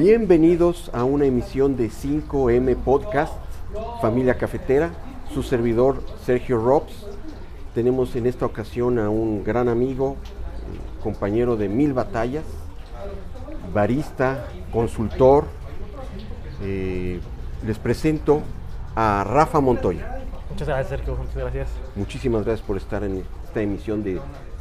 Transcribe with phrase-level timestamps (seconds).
[0.00, 3.34] Bienvenidos a una emisión de 5M Podcast,
[4.00, 4.92] Familia Cafetera,
[5.34, 7.04] su servidor Sergio Robs.
[7.74, 10.16] Tenemos en esta ocasión a un gran amigo,
[11.02, 12.44] compañero de mil batallas,
[13.74, 15.44] barista, consultor.
[16.62, 17.20] Eh,
[17.66, 18.40] les presento
[18.96, 20.22] a Rafa Montoya.
[20.48, 21.14] Muchas gracias, Sergio.
[21.14, 21.68] Muchas gracias.
[21.94, 24.18] Muchísimas gracias por estar en esta emisión de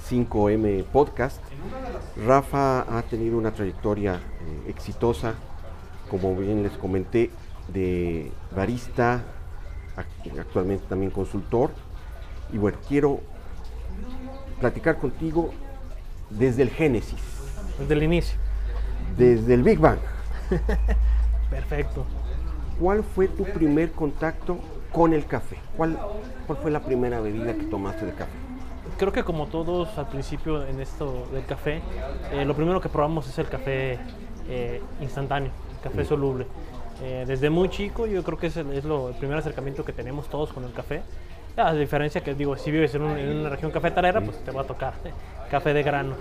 [0.10, 1.42] 5M Podcast.
[2.26, 5.36] Rafa ha tenido una trayectoria eh, exitosa,
[6.10, 7.30] como bien les comenté,
[7.68, 9.24] de barista,
[9.96, 11.72] ac- actualmente también consultor.
[12.52, 13.20] Y bueno, quiero
[14.60, 15.52] platicar contigo
[16.30, 17.20] desde el génesis,
[17.80, 18.38] Desde el inicio.
[19.18, 20.00] desde el Big Bang.
[21.50, 22.06] Perfecto.
[22.80, 24.60] ¿Cuál fue tu primer contacto
[24.92, 25.58] con el café?
[25.78, 25.98] ¿Cuál,
[26.48, 28.32] cuál fue la primera bebida que tomaste de café?
[29.00, 31.82] Creo que como todos al principio en esto del café,
[32.34, 33.98] eh, lo primero que probamos es el café
[34.50, 36.46] eh, instantáneo, el café soluble.
[37.02, 38.66] Eh, desde muy chico yo creo que es, el,
[39.18, 41.02] primer acercamiento que tenemos todos con el café.
[41.56, 44.64] A diferencia que digo, si vives en, un- en una región cafetalera, pues te va
[44.64, 44.96] a tocar
[45.50, 46.16] café de grano.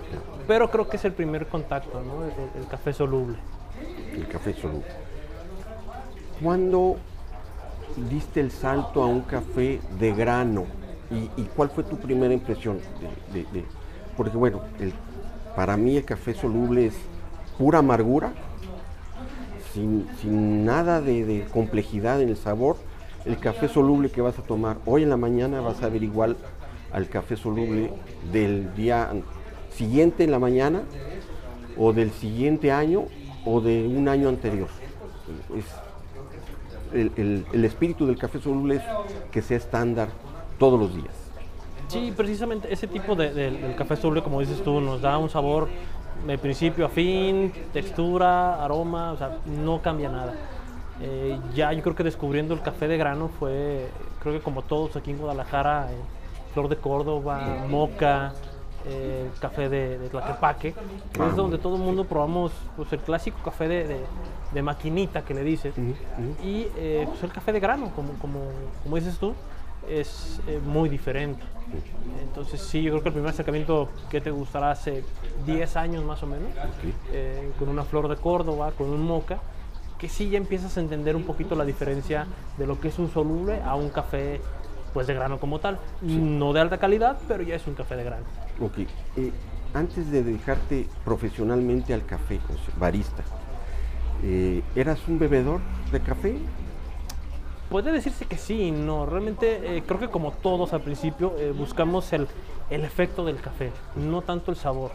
[0.47, 2.23] Pero creo que es el primer contacto, ¿no?
[2.57, 3.37] el café soluble.
[4.13, 4.87] El café soluble.
[6.41, 6.95] ¿Cuándo
[8.09, 10.78] diste el salto a un café de grano?
[11.11, 12.79] ¿Y, cuál fue tu primera impresión?
[13.33, 13.65] de- de-
[14.15, 14.61] porque bueno,
[15.55, 16.93] para mí el café soluble es
[17.57, 18.33] pura amargura,
[19.73, 22.77] sin, nada de, complejidad en el sabor.
[23.25, 26.37] El café soluble que vas a tomar hoy en la mañana vas a ver igual
[26.91, 27.91] al café soluble
[28.31, 29.09] del día
[29.71, 30.81] siguiente en la mañana
[31.77, 33.05] o del siguiente año
[33.45, 34.69] o de un año anterior.
[35.55, 35.65] Es
[36.93, 38.81] el- el espíritu del café soluble es
[39.31, 40.09] que sea estándar
[40.59, 41.13] todos los días.
[41.87, 45.29] Sí, precisamente ese tipo de, de- del café soluble, como dices tú, nos da un
[45.29, 45.67] sabor
[46.27, 50.33] de principio a fin, textura, aroma, o sea, no cambia nada.
[51.01, 53.87] Eh, ya yo creo que descubriendo el café de grano fue,
[54.21, 55.95] creo que como todos aquí en Guadalajara, eh,
[56.53, 58.33] Flor de Córdoba, Moca,
[58.85, 60.73] eh, café de, de Tlaquepaque,
[61.13, 64.05] que es donde todo el mundo probamos pues, el clásico café de, de-
[64.53, 65.73] de maquinita que le dices.
[66.43, 68.39] Y eh, pues, el café de grano, como, como,
[68.83, 69.33] como dices tú,
[69.87, 71.41] es eh, muy diferente.
[72.21, 75.03] Entonces sí, yo creo que el primer acercamiento que te gustará hace
[75.45, 76.49] 10 años más o menos,
[77.11, 79.39] eh, con una flor de Córdoba, con un moca,
[79.99, 82.25] que sí ya empiezas a entender un poquito la diferencia
[82.57, 84.41] de lo que es un soluble a un café
[84.93, 85.77] pues de grano como tal.
[86.01, 88.25] No de alta calidad, pero ya es un café de grano.
[88.59, 88.79] Ok,
[89.17, 89.31] eh,
[89.73, 93.23] antes de dedicarte profesionalmente al café, sea, barista,
[94.75, 95.61] ¿eras un bebedor
[95.91, 96.35] de café?
[97.69, 99.05] Puede decirse que sí, no.
[99.05, 102.27] Realmente eh, creo que como todos al principio eh, buscamos el,
[102.69, 104.91] el efecto del café, no tanto el sabor.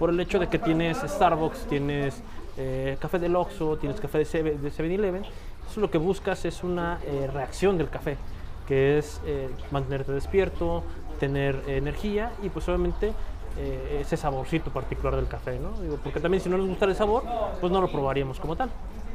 [0.00, 2.20] Por el hecho de que tienes Starbucks, tienes
[2.58, 5.22] eh, café del Oxxo, tienes café de Seven- de 7-Eleven,
[5.70, 8.16] eso lo que buscas es una eh, reacción del café,
[8.66, 10.82] que es eh, mantenerte despierto,
[11.20, 13.12] tener energía y pues obviamente
[13.58, 15.80] eh, ese saborcito particular del café, ¿no?
[15.80, 17.22] Digo, porque también si no nos gusta el sabor,
[17.60, 18.68] pues no lo probaríamos como tal.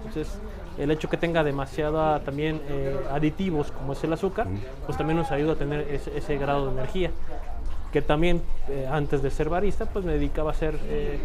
[0.06, 0.40] Entonces,
[0.78, 4.48] el hecho que tenga demasiada también eh, aditivos como es el azúcar,
[4.86, 7.12] pues también nos ayuda a tener ese, ese grado de energía.
[7.92, 11.20] Que también eh, antes de ser barista, pues me dedicaba a hacer eh,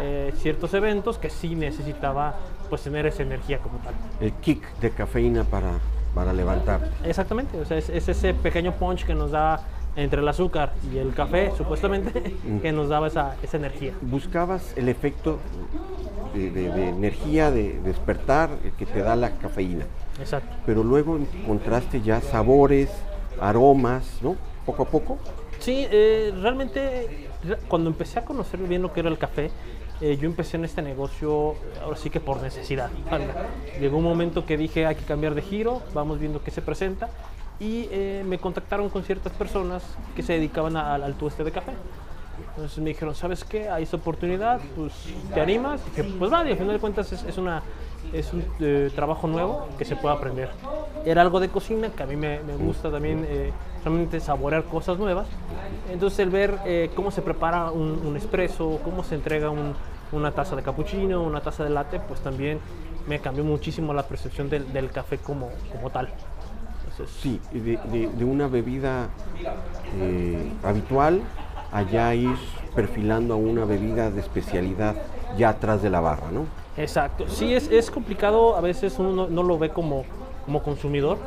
[0.00, 2.34] eh, ciertos eventos que sí necesitaba
[2.68, 3.94] pues tener esa energía como tal.
[4.20, 5.70] El kick de cafeína para,
[6.14, 6.90] para levantarte.
[7.08, 9.60] Exactamente, o sea, es, es ese pequeño punch que nos da
[9.96, 13.92] entre el azúcar y el café, supuestamente, que nos daba esa, esa energía.
[14.02, 15.38] Buscabas el efecto
[16.34, 19.84] de, de- de energía, de despertar eh, que te da la cafeína,
[20.20, 20.48] Exacto.
[20.66, 22.90] pero luego encontraste ya sabores,
[23.40, 24.36] aromas, ¿no?
[24.66, 25.18] Poco a poco.
[25.58, 29.50] Sí, eh, realmente re- cuando empecé a conocer bien lo que era el café,
[30.00, 32.90] eh, yo empecé en este negocio ahora sí que por necesidad.
[33.80, 37.08] Llegó un momento que dije hay que cambiar de giro, vamos viendo qué se presenta
[37.58, 39.82] y eh, me contactaron con ciertas personas
[40.16, 41.72] que se dedicaban a- al, al tueste de café.
[42.50, 43.68] Entonces me dijeron, ¿sabes qué?
[43.68, 44.92] Hay esta oportunidad, pues
[45.32, 45.80] te animas.
[45.86, 47.62] Y dije, pues va, y al final de cuentas es, es una,
[48.12, 50.50] es un eh, trabajo nuevo que se puede aprender.
[51.04, 53.52] Era algo de cocina que a mí me, me gusta también eh,
[53.84, 55.26] realmente saborear cosas nuevas.
[55.90, 59.74] Entonces el ver eh, cómo se prepara un, un espresso, cómo se entrega un-
[60.12, 62.58] una taza de cappuccino, una taza de latte, pues también
[63.08, 66.08] me cambió muchísimo la percepción del, del café como, como tal.
[66.90, 69.06] Entonces, Sí, de, de- de una bebida
[70.00, 71.20] eh, habitual
[71.72, 72.36] allá ir
[72.74, 74.96] perfilando a una bebida de especialidad
[75.36, 76.46] ya atrás de la barra, ¿no?
[76.76, 77.28] Exacto.
[77.28, 80.04] Sí, es, es complicado, a veces uno no, no lo ve como,
[80.44, 81.18] como consumidor,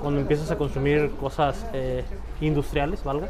[0.00, 2.04] cuando empiezas a consumir cosas eh,
[2.40, 3.28] industriales, valga.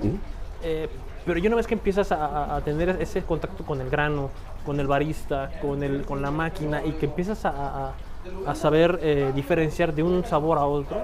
[0.63, 0.89] Eh,
[1.25, 4.31] pero yo una vez que empiezas a, a, tener ese contacto con el grano,
[4.65, 7.93] con el barista, con, el, con la máquina y que empiezas a,
[8.47, 10.99] a saber eh, diferenciar de un sabor a otro,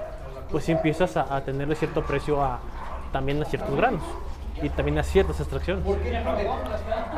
[0.51, 2.59] pues empiezas a, tenerle cierto precio a,
[3.11, 4.03] también a ciertos granos
[4.61, 5.83] y también a ciertas extracciones.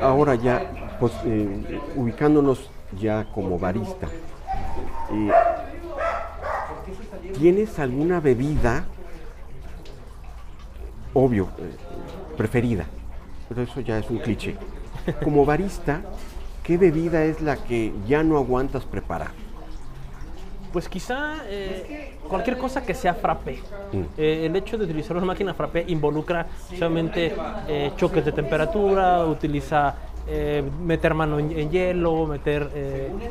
[0.02, 4.08] Ahora ya, pues eh, ubicándonos ya como barista,
[5.12, 5.32] eh,
[7.38, 8.86] ¿tienes alguna bebida,
[11.14, 11.50] obvio,
[12.38, 12.86] preferida?
[13.50, 14.56] Pero eso ya es un cliché.
[15.24, 16.02] Como barista,
[16.64, 19.32] ¿qué bebida es la que ya no aguantas preparar?
[20.72, 23.60] Pues quizá eh, cualquier cosa que sea frappé.
[23.92, 24.02] Mm.
[24.18, 26.48] Eh, el hecho de utilizar una máquina frappé involucra
[26.78, 27.36] solamente
[27.68, 29.96] eh, choques de temperatura, utiliza
[30.86, 32.70] meter mano en, hielo, meter,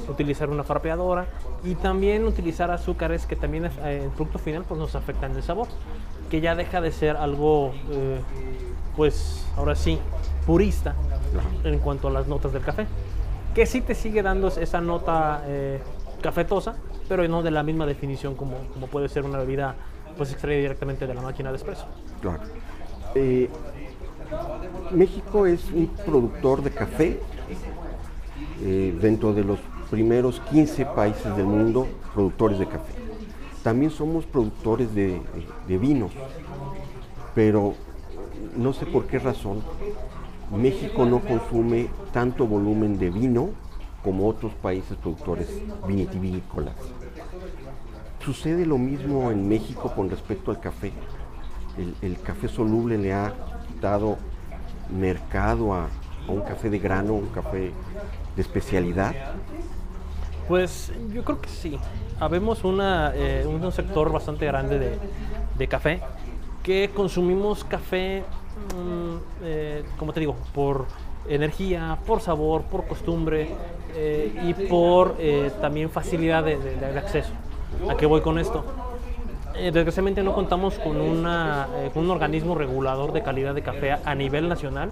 [0.09, 1.25] utilizar una frapeadora
[1.65, 5.69] y también utilizar azúcares que también en el producto final pues, nos afectan el sabor,
[6.31, 7.73] que ya deja de ser algo,
[8.97, 9.99] pues ahora sí,
[10.45, 10.95] purista
[11.65, 12.87] en cuanto a las notas del café,
[13.55, 15.43] que sí te sigue dando esa nota
[16.21, 16.75] cafetosa,
[17.11, 19.75] pero no de la misma definición como, como puede ser una bebida
[20.17, 21.85] pues extraída directamente de la máquina de espresso.
[22.21, 22.41] Claro.
[23.17, 23.51] Eh,
[24.93, 27.19] México es un productor de café
[28.63, 29.59] eh, dentro de los
[29.91, 32.93] primeros 15 países del mundo productores de café.
[33.65, 35.21] También somos productores de,
[35.67, 36.13] de vinos,
[37.35, 37.75] pero
[38.57, 39.65] no sé por qué razón
[40.57, 43.49] México no consume tanto volumen de vino
[44.03, 45.49] como otros países productores
[45.87, 46.75] vitivinícolas.
[48.25, 50.93] Sucede lo mismo en México con respecto al café.
[52.03, 53.33] El, café soluble le ha
[53.81, 54.19] dado
[54.91, 55.89] mercado a,
[56.29, 57.73] un café de grano, un café
[58.37, 59.15] de especialidad.
[60.49, 61.79] Pues yo creo que sí.
[62.19, 64.99] Habemos una, eh, un sector bastante grande
[65.59, 66.01] de, café
[66.63, 68.23] que consumimos café,
[68.75, 70.87] mm, eh, como te digo, por
[71.29, 73.49] energía, por sabor, por costumbre
[73.95, 75.17] eh, y por
[75.61, 77.33] también facilidad de acceso.
[77.89, 78.65] ¿A qué voy con esto?
[79.55, 84.15] Eh, desgraciadamente no contamos con, una, eh, un organismo regulador de calidad de café a
[84.15, 84.91] nivel nacional.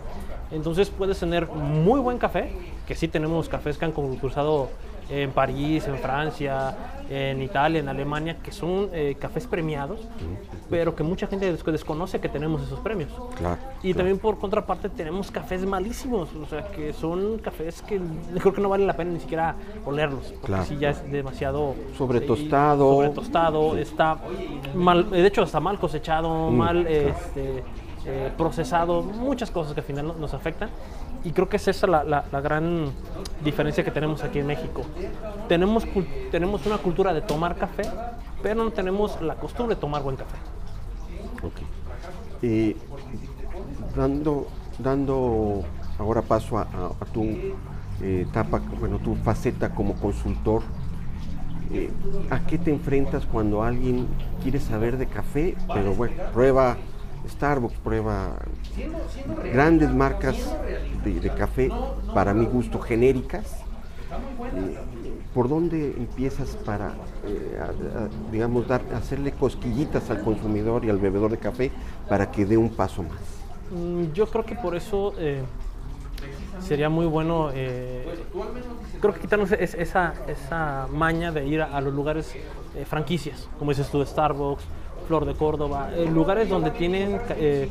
[0.50, 2.52] Entonces puedes tener muy buen café,
[2.86, 4.68] que sí tenemos cafés que han concursado
[5.08, 6.76] en París, en Francia,
[7.10, 10.00] en Italia, en Alemania, que son eh, cafés premiados,
[10.68, 13.10] pero que mucha gente desconoce que tenemos esos premios.
[13.82, 18.00] y también por contraparte tenemos cafés malísimos, o sea, que son cafés que
[18.38, 19.54] creo que no vale la pena ni siquiera
[19.86, 21.74] olerlos, porque si ya es demasiado...
[21.96, 22.92] Sobre tostado.
[22.92, 24.18] sobre tostado, está
[24.74, 26.86] mal, de hecho está mal cosechado, mm, mal...
[26.86, 27.62] Este,
[28.10, 30.70] eh, procesado, muchas cosas que al final nos afectan.
[31.24, 32.90] Y creo que es esa la, la, gran
[33.42, 34.82] diferencia que tenemos aquí en México.
[35.48, 35.84] Tenemos,
[36.30, 37.82] tenemos una cultura de tomar café,
[38.42, 40.36] pero no tenemos la costumbre de tomar buen café.
[41.42, 41.60] Ok.
[43.96, 44.46] dando,
[44.78, 45.64] dando
[45.98, 46.66] ahora paso a,
[47.12, 47.22] tu
[48.00, 50.62] eh, etapa, bueno, tu faceta como consultor,
[51.72, 51.90] eh,
[52.30, 54.06] ¿a qué te enfrentas cuando alguien
[54.42, 56.76] quiere saber de café, pero bueno, prueba
[57.28, 58.36] Starbucks, prueba
[59.52, 60.36] grandes marcas
[61.04, 61.70] de, café,
[62.14, 63.62] para mi gusto, genéricas.
[64.54, 64.78] Eh,
[65.34, 66.94] ¿Por dónde empiezas para,
[67.24, 67.58] eh,
[68.32, 71.70] digamos, dar, hacerle cosquillitas al consumidor y al bebedor de café
[72.08, 73.20] para que dé un paso más?
[73.70, 75.42] Mm, yo creo que por eso eh,
[76.60, 77.50] sería muy bueno,
[79.00, 82.34] creo que quitarnos esa, esa maña de ir a, los lugares
[82.86, 84.64] franquicias, como dices tú, Starbucks,
[85.08, 87.70] Flor de Córdoba, eh, lugares donde tienen eh,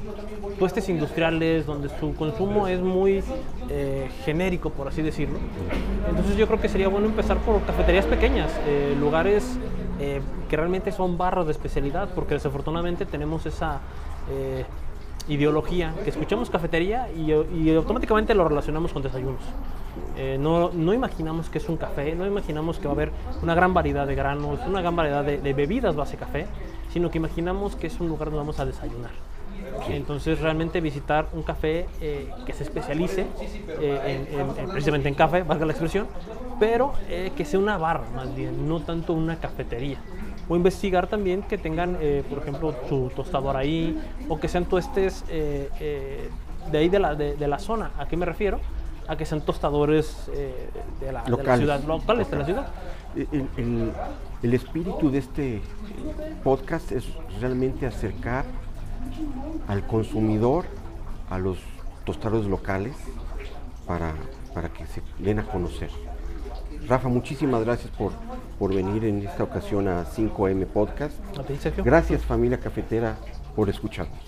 [0.57, 3.23] puestes industriales, donde su consumo es muy
[3.69, 5.37] eh, genérico, por así decirlo.
[6.09, 8.51] Entonces yo creo que sería bueno empezar por cafeterías pequeñas,
[8.99, 9.57] lugares
[9.99, 13.81] que realmente son barros de especialidad, porque desafortunadamente tenemos esa
[15.27, 17.31] ideología, que escuchamos cafetería y,
[17.75, 19.41] automáticamente lo relacionamos con desayunos.
[20.39, 23.11] no, no, imaginamos que es un café, no imaginamos que va a haber
[23.43, 26.47] una gran variedad de granos, una gran variedad de, de bebidas base café
[26.91, 29.11] sino que imaginamos que es un lugar donde vamos a desayunar.
[29.89, 33.25] Entonces realmente visitar un café eh, que se especialice
[33.79, 36.07] eh, en, precisamente en café, valga la expresión,
[36.59, 39.99] pero eh, que sea una barra más bien, no tanto una cafetería.
[40.49, 41.97] O investigar también que tengan,
[42.29, 47.59] por ejemplo, su tostador ahí, o que sean tuestes de ahí de la, de, la
[47.59, 47.91] zona.
[47.97, 48.61] ¿A qué me refiero?
[49.07, 52.67] A que sean tostadores de la, de, la, ciudad, locales de la ciudad.
[53.15, 53.91] El,
[54.43, 55.61] el espíritu de este
[56.43, 57.05] podcast es
[57.39, 58.45] realmente acercar
[59.67, 60.65] al consumidor
[61.29, 61.57] a los
[62.05, 62.95] tostados locales
[63.85, 64.13] para,
[64.53, 65.89] para que se den a conocer.
[66.87, 68.11] Rafa, muchísimas gracias por,
[68.59, 71.15] por venir en esta ocasión a 5M Podcast.
[71.83, 73.17] Gracias familia cafetera
[73.55, 74.19] por escucharnos.